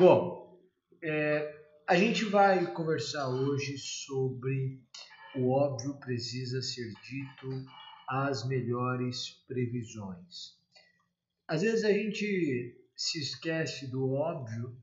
[0.00, 0.58] Bom,
[1.02, 4.80] é, a gente vai conversar hoje sobre
[5.36, 7.66] o óbvio precisa ser dito
[8.08, 10.56] as melhores previsões.
[11.46, 14.74] Às vezes a gente se esquece do óbvio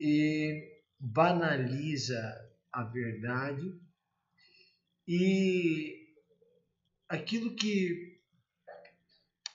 [0.00, 2.20] e banaliza
[2.72, 3.80] a verdade
[5.06, 6.04] e
[7.08, 8.20] aquilo que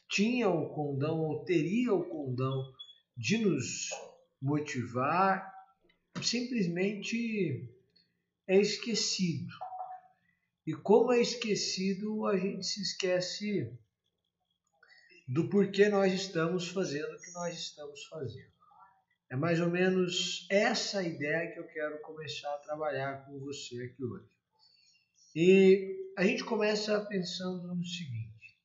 [0.09, 2.73] tinha o condão ou teria o condão
[3.17, 3.89] de nos
[4.41, 5.53] motivar
[6.21, 7.69] simplesmente
[8.47, 9.53] é esquecido.
[10.65, 13.71] E como é esquecido, a gente se esquece
[15.27, 18.51] do porquê nós estamos fazendo o que nós estamos fazendo.
[19.29, 24.03] É mais ou menos essa ideia que eu quero começar a trabalhar com você aqui
[24.03, 24.29] hoje.
[25.33, 28.59] E a gente começa pensando no seguinte: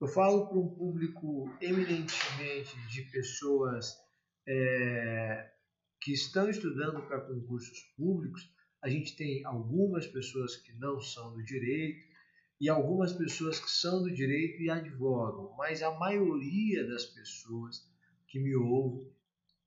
[0.00, 4.03] eu falo para um público eminentemente de pessoas
[4.46, 5.50] é,
[6.00, 11.42] que estão estudando para concursos públicos, a gente tem algumas pessoas que não são do
[11.42, 12.06] direito
[12.60, 17.90] e algumas pessoas que são do direito e advogam, mas a maioria das pessoas
[18.28, 19.10] que me ouvem,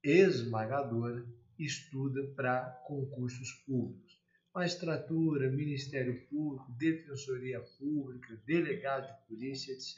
[0.04, 1.26] esmagadora,
[1.58, 4.18] estuda para concursos públicos.
[4.54, 9.98] Magistratura, Ministério Público, Defensoria Pública, Delegado de Polícia, etc.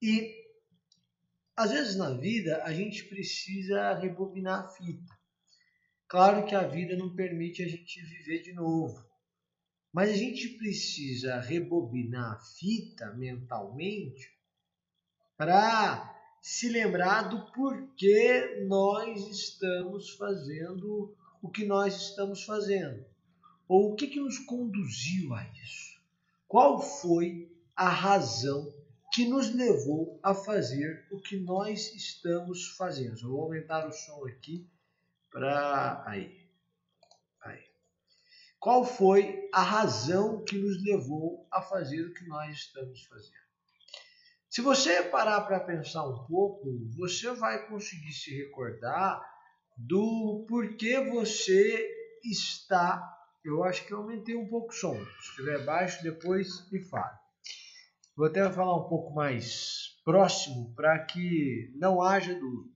[0.00, 0.53] E
[1.56, 5.14] às vezes na vida a gente precisa rebobinar a fita.
[6.08, 9.04] Claro que a vida não permite a gente viver de novo,
[9.92, 14.32] mas a gente precisa rebobinar a fita mentalmente
[15.36, 23.04] para se lembrar do porquê nós estamos fazendo o que nós estamos fazendo.
[23.66, 26.00] Ou o que, que nos conduziu a isso?
[26.46, 28.72] Qual foi a razão
[29.14, 33.16] que nos levou a fazer o que nós estamos fazendo?
[33.22, 34.68] Eu vou aumentar o som aqui
[35.30, 36.36] para aí.
[37.40, 37.62] aí.
[38.58, 43.44] Qual foi a razão que nos levou a fazer o que nós estamos fazendo?
[44.50, 49.24] Se você parar para pensar um pouco, você vai conseguir se recordar
[49.76, 51.88] do porquê você
[52.24, 53.00] está.
[53.44, 54.96] Eu acho que eu aumentei um pouco o som.
[54.96, 57.23] Se estiver baixo, depois me fale.
[58.16, 62.72] Vou até falar um pouco mais próximo para que não haja dúvida.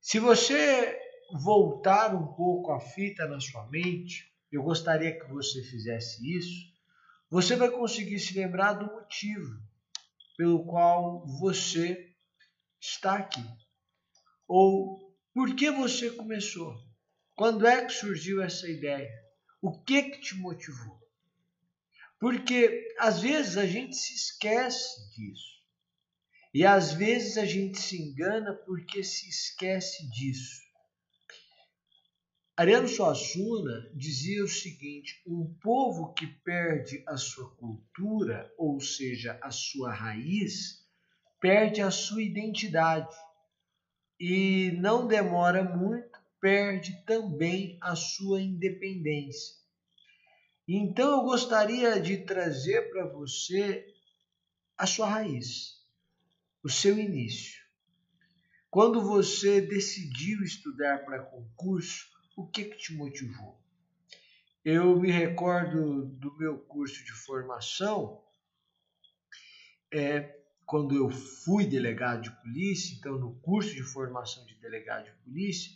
[0.00, 0.96] Se você
[1.32, 6.72] voltar um pouco a fita na sua mente, eu gostaria que você fizesse isso,
[7.28, 9.60] você vai conseguir se lembrar do motivo
[10.36, 12.14] pelo qual você
[12.80, 13.44] está aqui.
[14.46, 16.76] Ou por que você começou?
[17.34, 19.10] Quando é que surgiu essa ideia?
[19.60, 21.05] O que que te motivou?
[22.18, 25.56] Porque às vezes a gente se esquece disso.
[26.54, 30.64] E às vezes a gente se engana porque se esquece disso.
[32.56, 39.50] Ariano Suassuna dizia o seguinte: um povo que perde a sua cultura, ou seja, a
[39.50, 40.82] sua raiz,
[41.38, 43.14] perde a sua identidade
[44.18, 49.65] e não demora muito, perde também a sua independência.
[50.68, 53.86] Então eu gostaria de trazer para você
[54.76, 55.80] a sua raiz,
[56.62, 57.64] o seu início.
[58.68, 62.06] Quando você decidiu estudar para concurso,
[62.36, 63.58] o que, que te motivou?
[64.64, 68.20] Eu me recordo do meu curso de formação,
[69.90, 75.12] é, quando eu fui delegado de polícia, então no curso de formação de delegado de
[75.22, 75.72] polícia,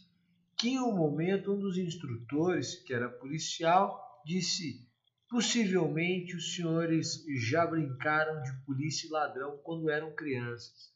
[0.56, 4.88] que em um momento um dos instrutores, que era policial, disse:
[5.28, 10.92] possivelmente os senhores já brincaram de polícia e ladrão quando eram crianças.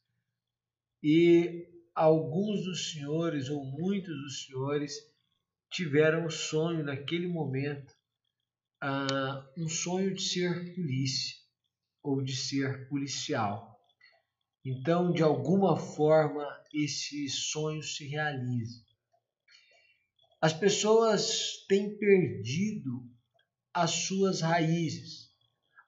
[1.02, 4.94] E alguns dos senhores, ou muitos dos senhores,
[5.70, 7.92] tiveram o sonho naquele momento,
[8.82, 11.36] uh, um sonho de ser polícia
[12.02, 13.74] ou de ser policial.
[14.64, 18.82] Então, de alguma forma, esse sonho se realiza.
[20.40, 23.13] As pessoas têm perdido
[23.74, 25.30] as suas raízes,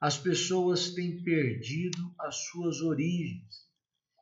[0.01, 3.65] as pessoas têm perdido as suas origens.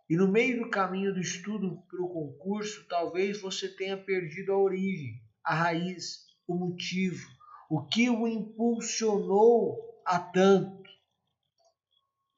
[0.09, 4.59] E no meio do caminho do estudo para o concurso, talvez você tenha perdido a
[4.59, 7.29] origem a raiz, o motivo,
[7.69, 10.91] o que o impulsionou a tanto.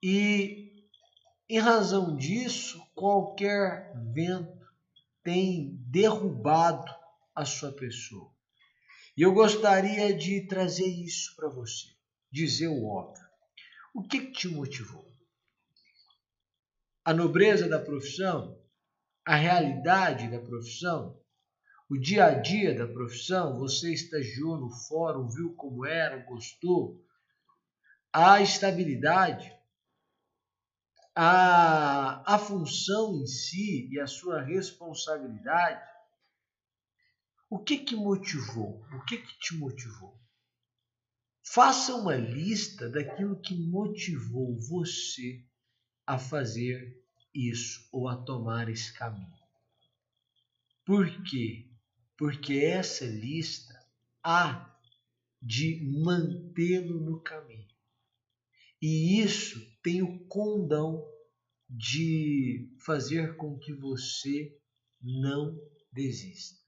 [0.02, 0.88] E,
[1.48, 4.66] em razão disso, qualquer vento
[5.22, 6.92] tem derrubado
[7.34, 8.35] a sua pessoa.
[9.16, 11.88] E eu gostaria de trazer isso para você,
[12.30, 13.24] dizer o óbvio.
[13.94, 15.06] O que, que te motivou?
[17.04, 18.56] A nobreza da profissão?
[19.26, 21.20] a realidade da profissão,
[21.90, 27.04] o dia a dia da profissão, você estagiou no fórum, viu como era, gostou,
[28.12, 29.52] a estabilidade,
[31.14, 35.82] a, a função em si e a sua responsabilidade,
[37.48, 38.84] o que que motivou?
[38.92, 40.18] O que que te motivou?
[41.42, 45.44] Faça uma lista daquilo que motivou você
[46.04, 47.00] a fazer
[47.32, 49.36] isso ou a tomar esse caminho.
[50.84, 51.70] Por quê?
[52.16, 53.74] Porque essa lista
[54.24, 54.76] há
[55.40, 57.68] de mantê-lo no caminho.
[58.82, 61.06] E isso tem o condão
[61.68, 64.56] de fazer com que você
[65.00, 65.56] não
[65.92, 66.65] desista.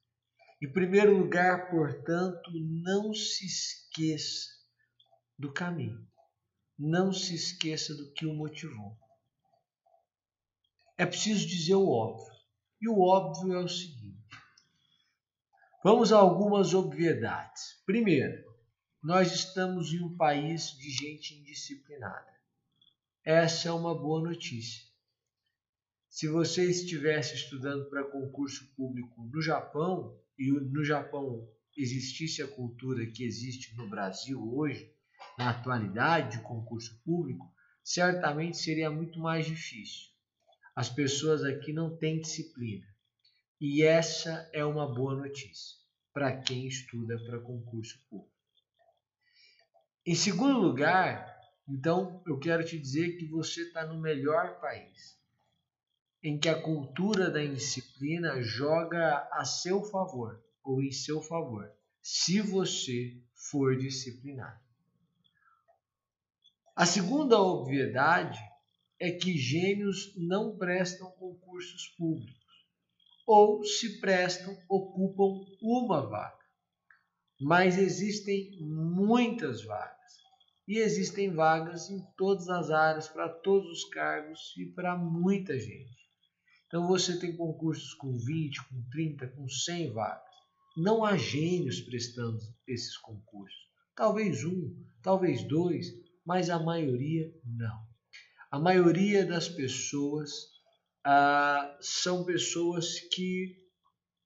[0.60, 2.50] Em primeiro lugar, portanto,
[2.82, 4.48] não se esqueça
[5.38, 6.04] do caminho.
[6.76, 8.98] Não se esqueça do que o motivou.
[10.96, 12.32] É preciso dizer o óbvio.
[12.80, 14.18] E o óbvio é o seguinte:
[15.82, 17.80] vamos a algumas obviedades.
[17.86, 18.44] Primeiro,
[19.00, 22.36] nós estamos em um país de gente indisciplinada.
[23.24, 24.88] Essa é uma boa notícia.
[26.08, 33.06] Se você estivesse estudando para concurso público no Japão, e no Japão existisse a cultura
[33.06, 34.92] que existe no Brasil hoje,
[35.36, 37.52] na atualidade de concurso público,
[37.82, 40.08] certamente seria muito mais difícil.
[40.74, 42.86] As pessoas aqui não têm disciplina.
[43.60, 45.76] E essa é uma boa notícia
[46.12, 48.32] para quem estuda para concurso público.
[50.06, 51.36] Em segundo lugar,
[51.68, 55.18] então eu quero te dizer que você está no melhor país,
[56.28, 61.72] em que a cultura da indisciplina joga a seu favor ou em seu favor,
[62.02, 64.60] se você for disciplinado.
[66.76, 68.38] A segunda obviedade
[69.00, 72.36] é que gênios não prestam concursos públicos,
[73.26, 76.44] ou se prestam, ocupam uma vaga.
[77.40, 79.96] Mas existem muitas vagas.
[80.66, 85.97] E existem vagas em todas as áreas, para todos os cargos e para muita gente.
[86.68, 90.22] Então você tem concursos com 20, com 30, com 100 vagas.
[90.76, 93.58] Não há gênios prestando esses concursos.
[93.96, 95.86] Talvez um, talvez dois,
[96.24, 97.88] mas a maioria não.
[98.50, 100.30] A maioria das pessoas
[101.04, 103.56] ah, são pessoas que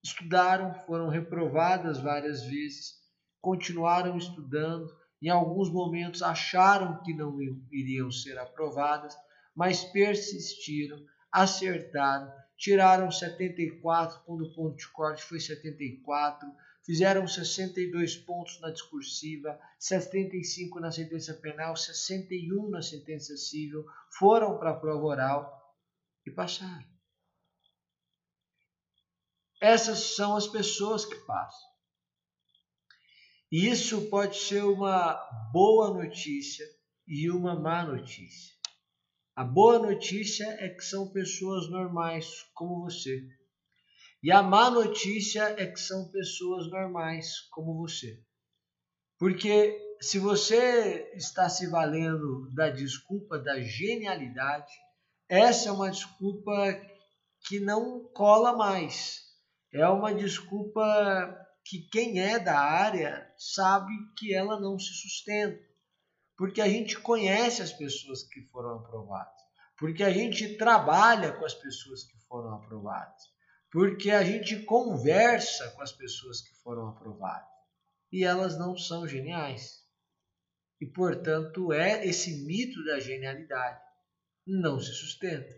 [0.05, 2.95] estudaram, foram reprovadas várias vezes,
[3.41, 4.87] continuaram estudando,
[5.23, 7.39] em alguns momentos acharam que não
[7.71, 9.15] iriam ser aprovadas,
[9.55, 10.99] mas persistiram,
[11.33, 16.47] acertaram, tiraram 74 quando o ponto de corte foi 74,
[16.85, 24.71] fizeram 62 pontos na discursiva, 75 na sentença penal, 61 na sentença civil, foram para
[24.71, 25.77] a prova oral
[26.27, 26.93] e passaram.
[29.61, 31.73] Essas são as pessoas que passam.
[33.51, 35.15] E isso pode ser uma
[35.53, 36.67] boa notícia
[37.07, 38.62] e uma má notícia.
[39.35, 43.23] A boa notícia é que são pessoas normais como você
[44.23, 48.23] e a má notícia é que são pessoas normais como você.
[49.19, 54.73] Porque se você está se valendo da desculpa da genialidade,
[55.29, 56.53] essa é uma desculpa
[57.49, 59.23] que não cola mais.
[59.75, 65.61] É uma desculpa que quem é da área sabe que ela não se sustenta.
[66.43, 69.41] Porque a gente conhece as pessoas que foram aprovadas.
[69.79, 73.33] Porque a gente trabalha com as pessoas que foram aprovadas
[73.73, 77.49] porque a gente conversa com as pessoas que foram aprovadas
[78.13, 79.81] e elas não são geniais.
[80.79, 83.81] E, portanto, é esse mito da genialidade
[84.47, 85.51] não se sustenta.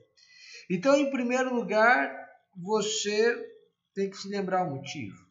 [0.70, 2.08] Então, em primeiro lugar,
[2.56, 3.36] você
[3.92, 5.23] tem que se lembrar o motivo.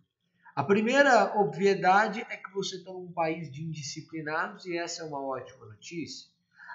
[0.55, 5.19] A primeira obviedade é que você está num país de indisciplinados e essa é uma
[5.19, 6.29] ótima notícia.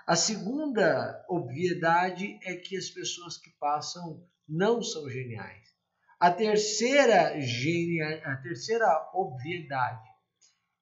[0.05, 5.73] A segunda obviedade é que as pessoas que passam não são geniais.
[6.19, 10.11] A terceira genia, a terceira obviedade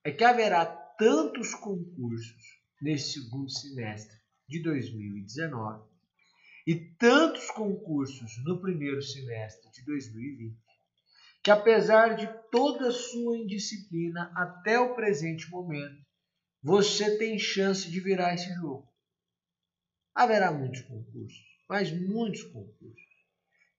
[0.03, 4.17] é que haverá tantos concursos nesse segundo semestre
[4.49, 5.85] de 2019
[6.67, 10.66] e tantos concursos no primeiro semestre de 2020
[11.47, 16.05] que apesar de toda sua indisciplina até o presente momento,
[16.61, 18.93] você tem chance de virar esse jogo.
[20.13, 23.01] Haverá muitos concursos, mas muitos concursos.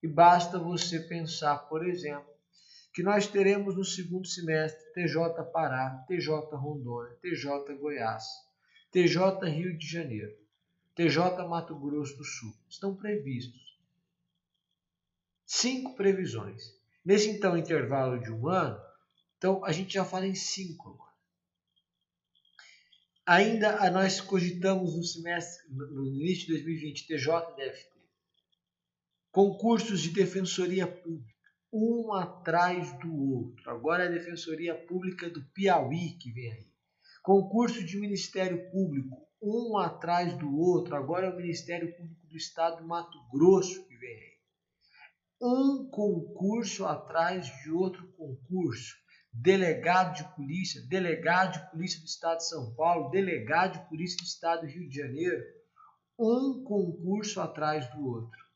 [0.01, 2.33] E basta você pensar, por exemplo,
[2.93, 8.24] que nós teremos no segundo semestre TJ Pará, TJ Rondônia, TJ Goiás,
[8.93, 10.33] TJ Rio de Janeiro,
[10.95, 12.57] TJ Mato Grosso do Sul.
[12.69, 13.77] Estão previstos.
[15.45, 16.76] Cinco previsões.
[17.07, 18.77] Nesse então intervalo de um ano,
[19.37, 21.13] então a gente já fala em cinco agora.
[23.25, 27.97] Ainda nós cogitamos no semestre, no início de 2020, TJ e DFT.
[29.31, 33.71] Concursos de defensoria pública, um atrás do outro.
[33.71, 36.67] Agora é a Defensoria Pública do Piauí que vem aí.
[37.23, 40.93] Concurso de Ministério Público, um atrás do outro.
[40.93, 44.37] Agora é o Ministério Público do Estado do Mato Grosso que vem aí.
[45.39, 48.96] Um concurso atrás de outro concurso.
[49.32, 54.24] Delegado de polícia, delegado de polícia do Estado de São Paulo, delegado de polícia do
[54.24, 55.44] Estado do Rio de Janeiro.
[56.17, 58.48] Um concurso atrás do outro.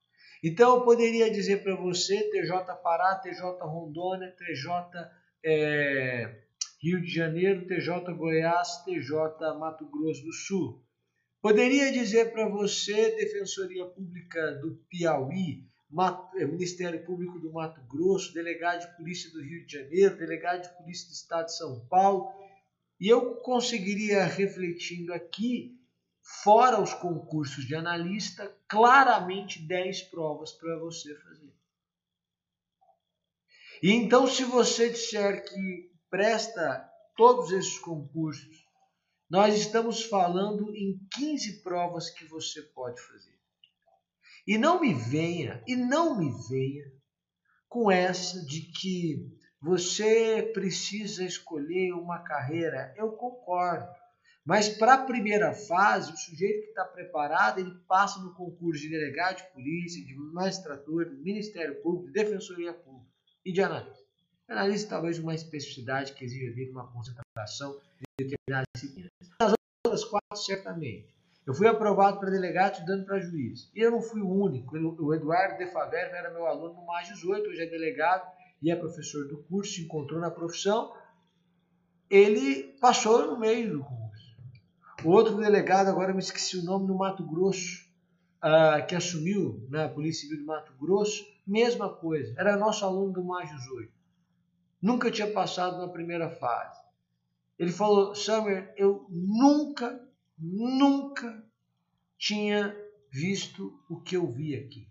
[0.44, 5.08] Então eu poderia dizer para você, TJ Pará, TJ Rondônia, TJ
[5.46, 6.42] é,
[6.82, 9.14] Rio de Janeiro, TJ Goiás, TJ
[9.60, 10.84] Mato Grosso do Sul.
[11.40, 18.82] Poderia dizer para você, Defensoria Pública do Piauí, eh, Ministério Público do Mato Grosso, Delegado
[18.82, 22.32] de Polícia do Rio de Janeiro, Delegado de Polícia do Estado de São Paulo,
[23.00, 25.78] e eu conseguiria, refletindo aqui,
[26.22, 31.52] fora os concursos de analista, claramente 10 provas para você fazer.
[33.82, 38.64] E então, se você disser que presta todos esses concursos,
[39.28, 43.41] nós estamos falando em 15 provas que você pode fazer.
[44.48, 46.92] E não me venha, e não me venha
[47.70, 49.32] com essa de que
[49.62, 52.94] você precisa escolher uma carreira.
[52.98, 53.88] Eu concordo.
[54.44, 58.90] Mas para a primeira fase, o sujeito que está preparado, ele passa no concurso de
[58.90, 63.12] delegado de polícia, de magistratura, de Ministério Público, de Defensoria Pública
[63.46, 64.02] e de analista.
[64.50, 67.80] Analisa talvez uma especificidade que exija dele uma concentração
[68.18, 69.12] de determinadas disciplinas.
[69.40, 69.54] Nas
[69.86, 71.21] outras quatro, certamente.
[71.52, 73.70] Eu fui aprovado para delegado, estudando para juiz.
[73.76, 74.78] E eu não fui o único.
[74.78, 78.26] O Eduardo De Favero era meu aluno no mais 18, hoje é delegado
[78.62, 80.96] e é professor do curso, se encontrou na profissão.
[82.10, 84.38] Ele passou no meio do curso.
[85.04, 87.86] O outro delegado, agora me esqueci o nome, no Mato Grosso,
[88.38, 92.34] uh, que assumiu na Polícia Civil do Mato Grosso, mesma coisa.
[92.38, 93.92] Era nosso aluno do mais 18
[94.82, 96.82] nunca tinha passado na primeira fase.
[97.60, 100.02] Ele falou: Summer, eu nunca,
[100.42, 101.46] nunca
[102.18, 102.76] tinha
[103.12, 104.88] visto o que eu vi aqui.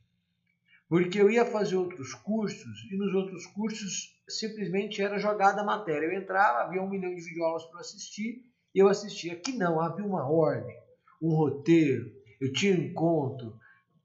[0.88, 6.06] Porque eu ia fazer outros cursos e nos outros cursos simplesmente era jogada a matéria.
[6.06, 9.32] Eu entrava, havia um milhão de videoaulas para assistir e eu assistia.
[9.32, 10.76] Aqui não, havia uma ordem,
[11.20, 13.58] um roteiro, eu tinha um encontro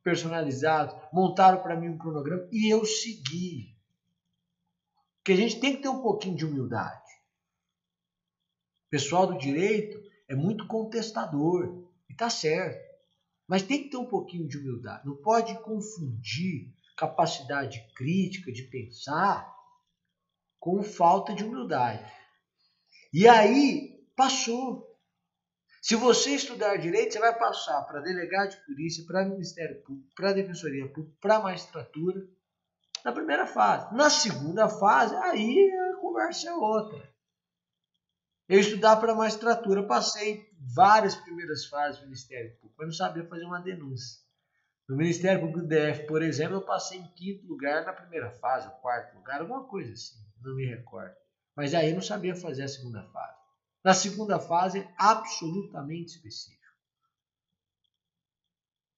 [0.03, 3.75] personalizado, montaram para mim um cronograma e eu segui.
[5.17, 7.03] Porque a gente tem que ter um pouquinho de humildade.
[8.91, 12.84] Pessoal do direito é muito contestador, e está certo.
[13.48, 15.05] Mas tem que ter um pouquinho de humildade.
[15.05, 19.53] Não pode confundir capacidade crítica de pensar
[20.60, 22.03] com falta de humildade.
[23.13, 24.91] E aí passou.
[25.82, 30.34] Se você estudar direito, você vai passar para delegado de polícia, para Ministério Público, para
[30.34, 32.27] Defensoria Pública, para magistratura
[33.03, 33.94] na primeira fase.
[33.94, 37.14] Na segunda fase, aí a conversa é outra.
[38.47, 43.43] Eu estudar para magistratura, passei várias primeiras fases do Ministério Público, mas não sabia fazer
[43.43, 44.19] uma denúncia.
[44.87, 48.69] No Ministério Público do DF, por exemplo, eu passei em quinto lugar na primeira fase,
[48.81, 51.15] quarto lugar, alguma coisa assim, não me recordo.
[51.55, 53.35] Mas aí eu não sabia fazer a segunda fase.
[53.83, 56.61] Na segunda fase, absolutamente específico.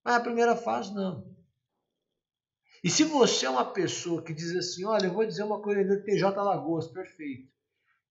[0.03, 1.35] Mas a primeira fase, não.
[2.83, 5.83] E se você é uma pessoa que diz assim, olha, eu vou dizer uma coisa
[5.83, 7.56] do TJ Lagoas, perfeito.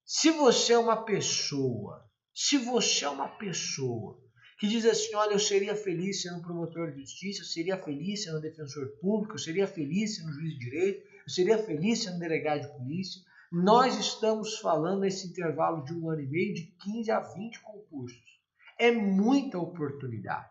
[0.09, 4.17] Se você é uma pessoa, se você é uma pessoa
[4.61, 8.41] que diz assim, olha, eu seria feliz sendo promotor de justiça, eu seria feliz sendo
[8.41, 12.79] defensor público, eu seria feliz sendo juiz de direito, eu seria feliz sendo delegado de
[12.79, 13.21] polícia,
[13.51, 18.41] nós estamos falando nesse intervalo de um ano e meio de 15 a 20 concursos.
[18.79, 20.49] É muita oportunidade.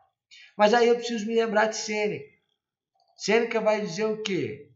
[0.58, 2.30] Mas aí eu preciso me lembrar de Sêneca.
[3.16, 4.70] Sêneca vai dizer o quê?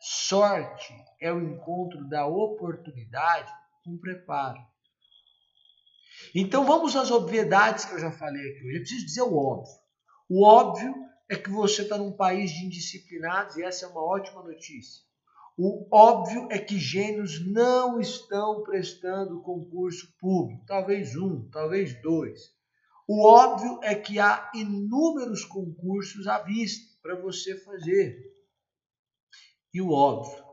[0.00, 3.52] Sorte é o encontro da oportunidade
[3.88, 4.60] com preparo.
[6.34, 8.76] Então vamos às obviedades que eu já falei aqui hoje.
[8.76, 9.74] Eu preciso dizer o óbvio.
[10.28, 10.94] O óbvio
[11.28, 15.02] é que você está num país de indisciplinados e essa é uma ótima notícia.
[15.56, 22.56] O óbvio é que gênios não estão prestando concurso público, talvez um, talvez dois.
[23.08, 28.22] O óbvio é que há inúmeros concursos à vista para você fazer.
[29.72, 30.44] E o óbvio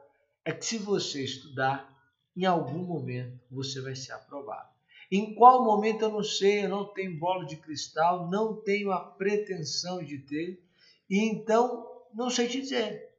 [0.44, 1.95] é que se você estudar,
[2.36, 4.70] em algum momento você vai ser aprovado.
[5.12, 9.00] Em qual momento eu não sei, eu não tenho bola de cristal, não tenho a
[9.00, 10.64] pretensão de ter,
[11.10, 13.14] e então não sei te dizer.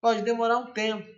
[0.00, 1.08] Pode demorar um tempo.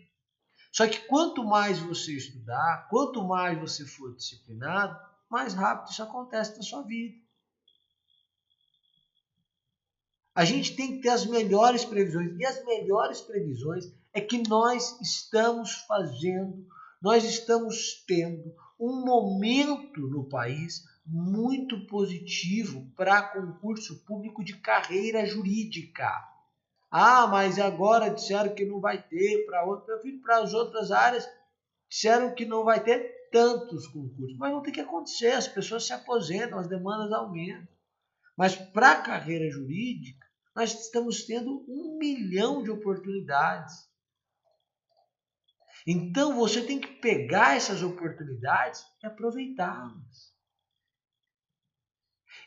[0.70, 4.98] Só que quanto mais você estudar, quanto mais você for disciplinado,
[5.30, 7.16] mais rápido isso acontece na sua vida.
[10.34, 12.36] A gente tem que ter as melhores previsões.
[12.38, 16.66] E as melhores previsões é que nós estamos fazendo,
[17.04, 26.10] nós estamos tendo um momento no país muito positivo para concurso público de carreira jurídica.
[26.90, 31.28] Ah, mas agora disseram que não vai ter para outro, para as outras áreas
[31.90, 35.92] disseram que não vai ter tantos concursos, mas não tem que acontecer, as pessoas se
[35.92, 37.68] aposentam, as demandas aumentam.
[38.34, 43.92] Mas para a carreira jurídica, nós estamos tendo um milhão de oportunidades.
[45.86, 50.32] Então você tem que pegar essas oportunidades e aproveitá-las.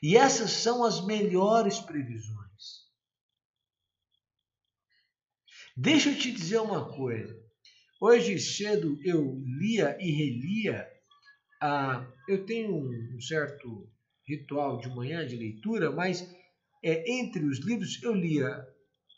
[0.01, 2.87] E essas são as melhores previsões.
[5.75, 7.39] Deixa eu te dizer uma coisa.
[8.01, 10.87] Hoje cedo eu lia e relia.
[11.61, 13.91] Ah, eu tenho um certo
[14.27, 16.27] ritual de manhã de leitura, mas
[16.83, 18.67] é, entre os livros eu lia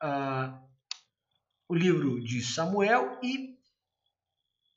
[0.01, 0.61] ah,
[1.67, 3.58] o livro de Samuel e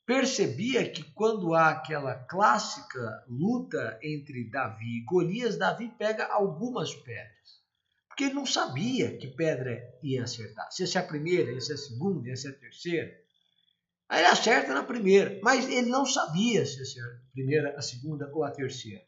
[0.05, 7.61] percebia que quando há aquela clássica luta entre Davi e Golias, Davi pega algumas pedras.
[8.07, 10.71] Porque ele não sabia que pedra ia acertar.
[10.71, 13.11] Se ia ser a primeira, ia ser a segunda, ia ser a terceira.
[14.09, 17.81] Aí ele acerta na primeira, mas ele não sabia se ia ser a primeira, a
[17.81, 19.03] segunda ou a terceira.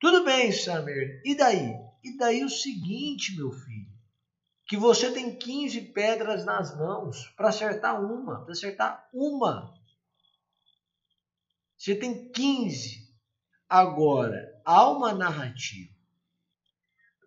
[0.00, 1.74] Tudo bem, Samer, e daí?
[2.04, 3.90] E daí o seguinte, meu filho,
[4.66, 9.74] que você tem 15 pedras nas mãos para acertar uma, para acertar uma.
[11.76, 13.06] Você tem 15.
[13.68, 15.94] Agora, há uma narrativa.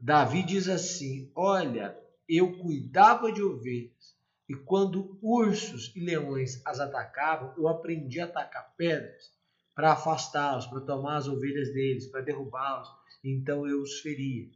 [0.01, 4.15] Davi diz assim: Olha, eu cuidava de ovelhas,
[4.47, 9.31] e quando ursos e leões as atacavam, eu aprendi a atacar pedras
[9.75, 12.89] para afastá-los, para tomar as ovelhas deles, para derrubá-los.
[13.23, 14.47] Então eu os feria.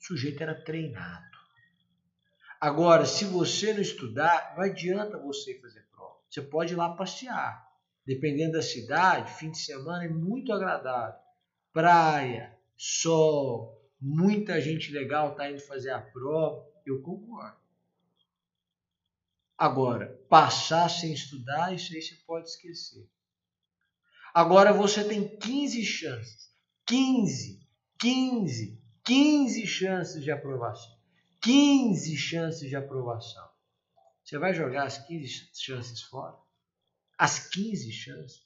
[0.00, 1.36] O sujeito era treinado.
[2.60, 6.16] Agora, se você não estudar, não adianta você fazer prova.
[6.30, 7.65] Você pode ir lá passear.
[8.06, 11.18] Dependendo da cidade, fim de semana é muito agradável.
[11.72, 16.64] Praia, sol, muita gente legal está indo fazer a prova.
[16.86, 17.56] Eu concordo.
[19.58, 23.08] Agora, passar sem estudar, isso aí você pode esquecer.
[24.32, 26.54] Agora você tem 15 chances.
[26.86, 27.66] 15,
[27.98, 30.94] 15, 15 chances de aprovação.
[31.40, 33.48] 15 chances de aprovação.
[34.22, 36.45] Você vai jogar as 15 chances fora?
[37.18, 38.42] As 15 chances.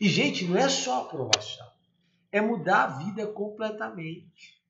[0.00, 1.70] E, gente, não é só aprovação.
[2.32, 4.60] É mudar a vida completamente.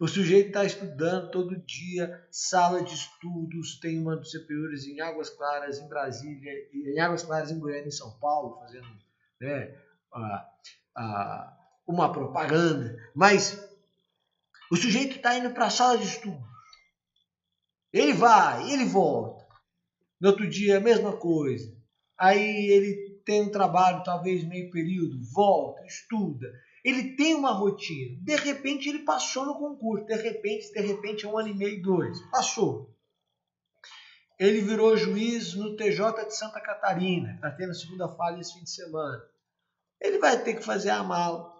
[0.00, 5.28] O sujeito está estudando todo dia, sala de estudos, tem uma dos CPUs em Águas
[5.28, 8.86] Claras, em Brasília, em Águas Claras, em Goiânia, em São Paulo, fazendo
[9.40, 9.76] né,
[10.12, 10.48] a,
[10.96, 12.96] a, uma propaganda.
[13.12, 13.60] Mas
[14.70, 16.46] o sujeito está indo para a sala de estudos.
[17.92, 19.46] Ele vai, ele volta.
[20.20, 21.76] No outro dia, a mesma coisa.
[22.18, 26.48] Aí ele tem um trabalho, talvez meio período, volta, estuda
[26.84, 28.18] ele tem uma rotina.
[28.22, 30.06] De repente ele passou no concurso.
[30.06, 32.18] De repente, de repente, é um ano e meio, dois.
[32.30, 32.96] Passou.
[34.38, 37.34] Ele virou juiz no TJ de Santa Catarina.
[37.34, 39.22] Está tendo a segunda fase esse fim de semana.
[40.00, 41.52] Ele vai ter que fazer a mala.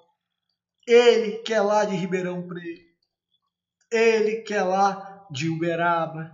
[0.86, 2.88] Ele que é lá de Ribeirão Preto.
[3.90, 6.30] Ele que é lá de Uberaba.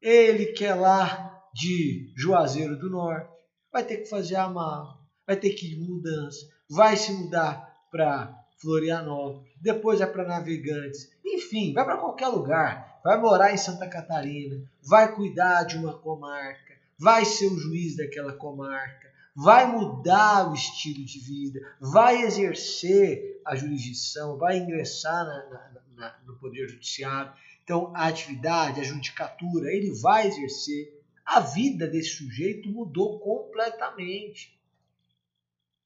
[0.00, 3.31] Ele que é lá de Juazeiro do Norte.
[3.72, 4.98] Vai ter que fazer a mala.
[5.26, 6.48] Vai ter que ir mudança.
[6.68, 13.20] Vai se mudar para Florianópolis, depois é para Navegantes, enfim, vai para qualquer lugar, vai
[13.20, 19.10] morar em Santa Catarina, vai cuidar de uma comarca, vai ser o juiz daquela comarca,
[19.34, 26.14] vai mudar o estilo de vida, vai exercer a jurisdição, vai ingressar na, na, na,
[26.24, 27.32] no Poder Judiciário.
[27.64, 31.01] Então, a atividade, a judicatura, ele vai exercer.
[31.24, 34.60] A vida desse sujeito mudou completamente.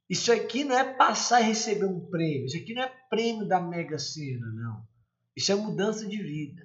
[0.09, 2.47] Isso aqui não é passar e receber um prêmio.
[2.47, 4.87] Isso aqui não é prêmio da Mega Sena, não.
[5.35, 6.63] Isso é mudança de vida.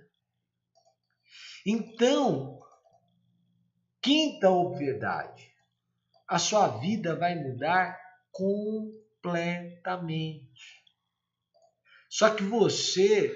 [1.65, 2.59] Então,
[4.01, 5.51] quinta obviedade.
[6.27, 7.99] A sua vida vai mudar
[8.31, 10.81] completamente.
[12.09, 13.31] Só que você,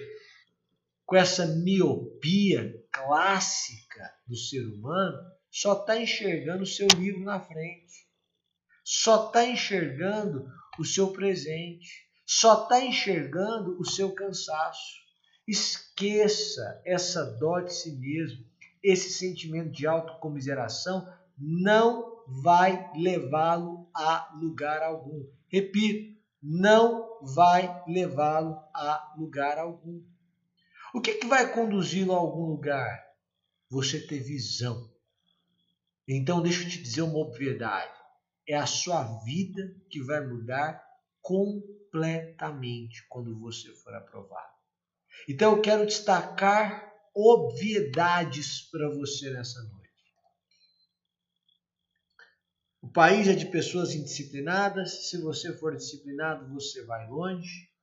[1.05, 5.17] com essa miopia clássica do ser humano,
[5.51, 8.05] só está enxergando o seu livro na frente
[8.85, 15.03] só está enxergando o seu presente, só está enxergando o seu cansaço.
[15.47, 18.45] Esqueça essa dó de si mesmo,
[18.83, 25.25] esse sentimento de autocomiseração não vai levá-lo a lugar algum.
[25.47, 30.03] Repito, não vai levá-lo a lugar algum.
[30.95, 33.05] O que, que vai conduzi-lo a algum lugar?
[33.69, 34.89] Você ter visão.
[36.07, 37.93] Então, deixa eu te dizer uma obviedade.
[38.47, 40.81] É a sua vida que vai mudar
[41.21, 44.53] completamente quando você for aprovado.
[45.27, 49.89] Então, eu quero destacar obviedades para você nessa noite.
[52.81, 55.09] O país é de pessoas indisciplinadas.
[55.09, 57.74] Se você for disciplinado, você vai longe.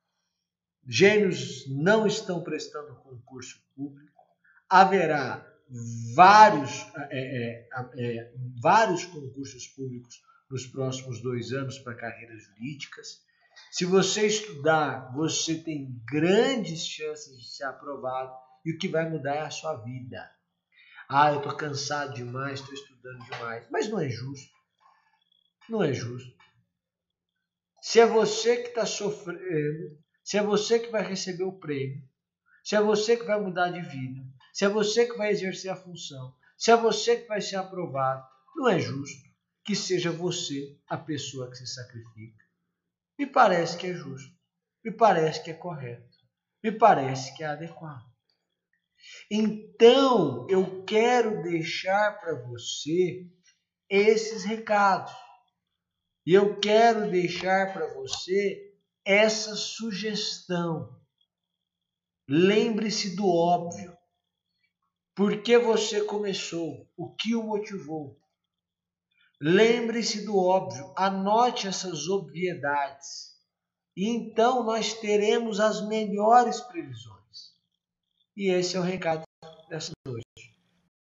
[0.86, 4.12] Gênios não estão prestando concurso público.
[4.68, 5.46] Haverá
[6.14, 7.68] vários, é, é,
[7.98, 13.22] é, vários concursos públicos nos próximos dois anos para carreiras jurídicas.
[13.70, 18.32] Se você estudar, você tem grandes chances de ser aprovado
[18.64, 20.30] e o que vai mudar é a sua vida.
[21.08, 23.66] Ah, eu estou cansado demais, estou estudando demais.
[23.70, 24.52] Mas não é justo.
[25.68, 26.32] Não é justo.
[27.80, 32.02] Se é você que está sofrendo, se é você que vai receber o prêmio,
[32.64, 35.76] se é você que vai mudar de vida, se é você que vai exercer a
[35.76, 39.28] função, se é você que vai ser aprovado, não é justo
[39.64, 42.44] que seja você a pessoa que se sacrifica.
[43.18, 44.32] Me parece que é justo,
[44.85, 46.16] me parece que é correto,
[46.62, 48.12] me parece que é adequado.
[49.30, 53.26] Então, eu quero deixar para você
[53.88, 55.12] esses recados.
[56.24, 58.71] E eu quero deixar para você
[59.04, 61.00] essa sugestão.
[62.28, 63.96] Lembre-se do óbvio.
[65.14, 66.88] Por que você começou?
[66.96, 68.18] O que o motivou?
[69.40, 73.32] Lembre-se do óbvio, anote essas obviedades.
[73.96, 77.52] E então nós teremos as melhores previsões.
[78.36, 79.24] E esse é o recado
[79.68, 80.56] dessa noite.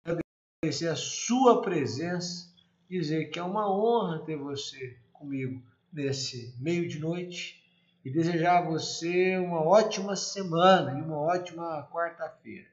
[0.04, 2.52] Agradecer a sua presença,
[2.88, 7.59] dizer que é uma honra ter você comigo nesse meio de noite
[8.04, 12.68] e desejar a você uma ótima semana e uma ótima quarta-feira.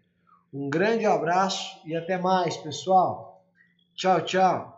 [0.53, 3.43] Um grande abraço e até mais, pessoal.
[3.93, 4.76] Tchau, tchau.